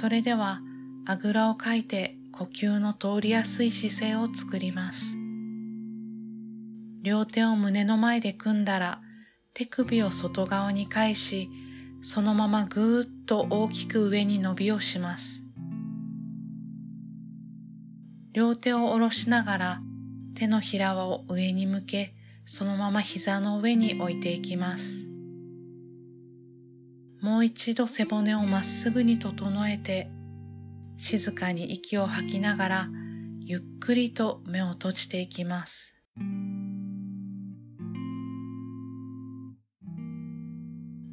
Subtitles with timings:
[0.00, 0.60] それでは
[1.06, 5.16] あぐらをかいて呼吸の通りやすい姿勢を作ります。
[7.02, 9.00] 両手を胸の前で組んだら
[9.54, 11.50] 手首を外側に返し、
[12.00, 15.42] そのままぐーっと大きく上に伸びをします。
[18.32, 19.80] 両手を下ろしながら
[20.36, 25.08] 手のひらを上に向け、そのまま膝の上に置いていきます。
[27.20, 30.08] もう一度背骨をまっすぐに整えて、
[30.96, 32.88] 静かに息を吐きながら、
[33.40, 35.94] ゆっくりと目を閉じていきます。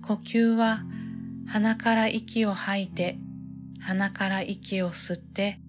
[0.01, 0.83] 呼吸は
[1.47, 3.17] 鼻から息を吐いて、
[3.79, 5.59] 鼻から息を吸って、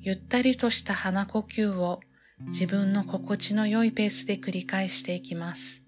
[0.00, 2.00] ゆったりとした鼻呼吸を
[2.48, 5.82] 自分の心地の良いペースで繰り返していきます。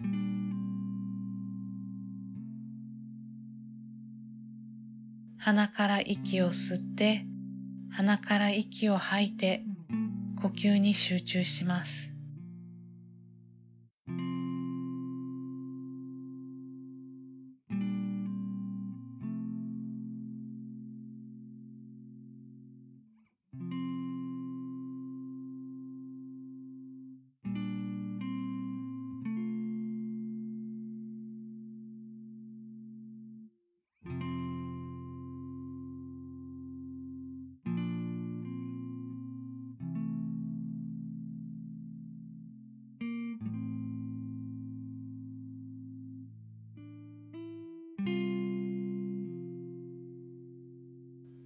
[5.46, 7.26] 鼻から息を吸って、
[7.92, 9.62] 鼻から息を吐いて、
[10.40, 12.13] 呼吸に集中します。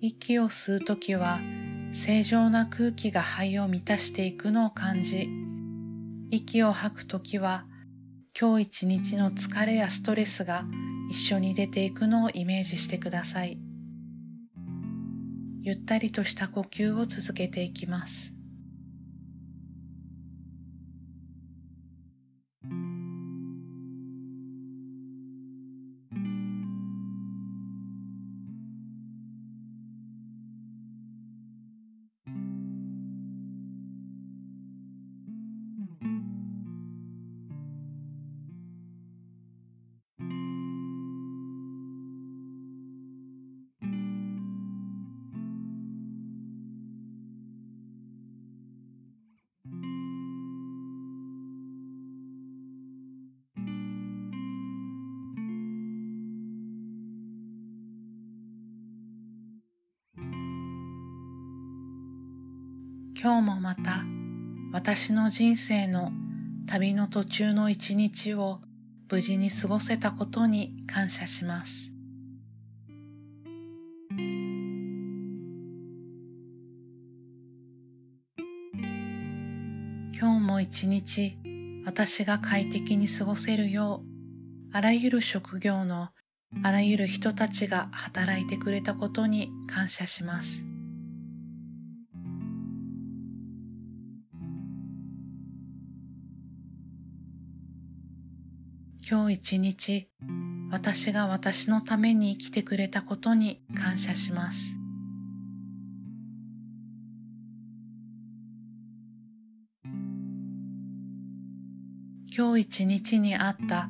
[0.00, 1.41] 息を吸うときは
[1.91, 5.28] 正常な空気が肺を満たしていくのを感じ、
[6.30, 7.64] 息を吐くときは
[8.38, 10.64] 今日一日の疲れやストレスが
[11.10, 13.58] 一緒に出ていくのをイメージしてください。
[15.62, 18.38] ゆったりとした呼吸を続けていきます。
[63.21, 64.05] 今日もまた
[64.73, 66.12] 私の人生の
[66.69, 68.61] 旅の途中の一日を
[69.11, 71.91] 無事に過ごせたことに感謝します。
[80.17, 81.37] 今日も一日
[81.87, 86.11] 私が快適に過ごせるようあらゆる職業の
[86.62, 90.62] あらゆる人たちが働いてくれたことに感謝します。
[99.10, 100.10] 今日一日
[100.70, 104.74] 私が私のために生きてくれたことに感謝します。
[112.36, 113.88] 今日一日にあった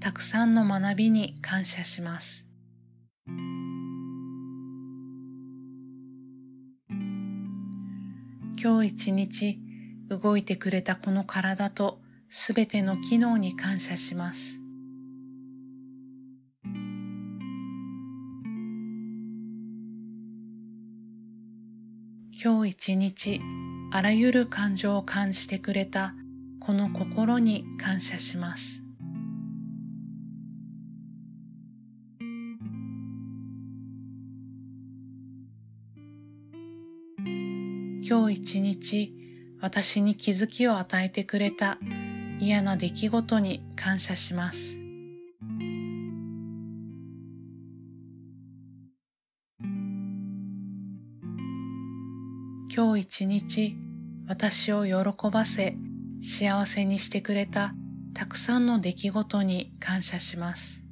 [0.00, 2.44] たくさんの学びに感謝します。
[8.60, 9.60] 今日一日
[10.08, 12.00] 動いてくれたこの体と
[12.30, 14.58] すべての機能に感謝します。
[22.40, 23.40] 今日一日
[23.90, 26.14] あらゆる感情を感じてくれた
[26.60, 28.82] この心に感謝します。
[38.08, 39.12] 今日一日
[39.60, 41.78] 私に気づきを与えてくれた
[42.40, 44.76] 嫌な出来事に感謝します。
[52.74, 53.76] 今日一日
[54.28, 55.76] 私を喜ばせ
[56.22, 57.72] 幸せにしてくれた
[58.14, 60.87] たくさんの出来事に感謝します。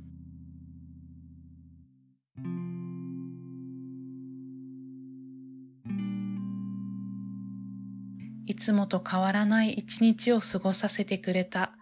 [8.46, 11.72] いつもと変わらない一日を過ごさせてくれた、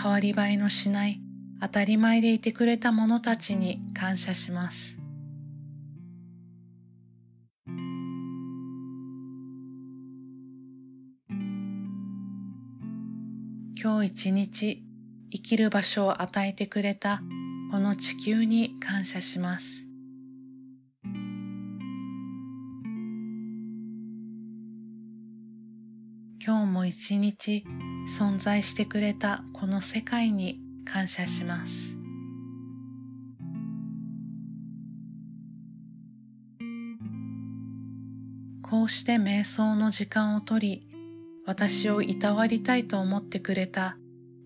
[0.00, 1.20] 変わり映えのしない
[1.62, 4.96] 当たり前でいてくれた者たちに感謝します。
[13.82, 14.84] 今日一日
[15.30, 17.22] 生きる場所を与えてくれた
[17.70, 19.89] この地球に感謝します。
[26.42, 27.64] 今日も一日
[28.08, 31.94] 存在してくれたこの世界に感謝します。
[38.62, 40.86] こうして瞑想の時間をとり、
[41.44, 43.98] 私をいたわりたいと思ってくれた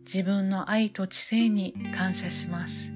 [0.04, 2.93] 自分の愛と知性に感謝します。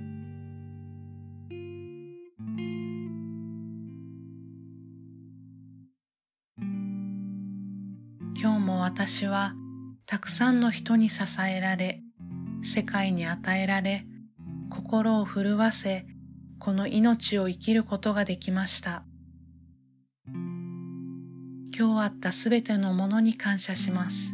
[8.41, 9.53] 今日も私は
[10.07, 12.05] たくさんの人に支えられ、
[12.63, 14.07] 世界に与えられ、
[14.71, 16.07] 心を震わせ、
[16.61, 19.03] この命を生きることができました。
[21.77, 24.33] 今日あったすべてのものに感謝します。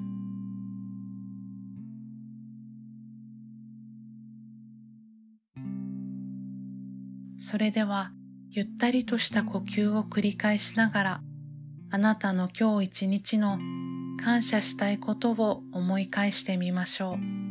[7.39, 8.13] それでは、
[8.51, 11.21] ゆったりとした呼吸を繰り返しながら、
[11.91, 13.59] あなたの今日一日の
[14.25, 17.44] 感謝したいことを思い返してみましょう。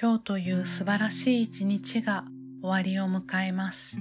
[0.00, 2.22] 今日という素晴らしい一日が
[2.62, 3.96] 終わりを迎えます。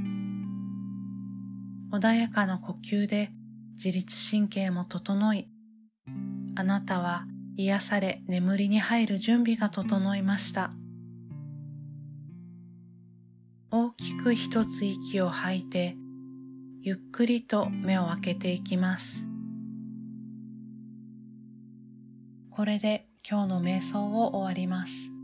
[1.91, 3.31] 穏やかな呼吸で
[3.73, 5.47] 自律神経も整い、
[6.55, 10.69] あなたは癒され眠りに入る準備が整いました。
[13.71, 15.95] 大きく一つ息を吐いて、
[16.83, 19.25] ゆっくりと目を開けていきます。
[22.51, 25.16] これで今日の瞑想を終わります。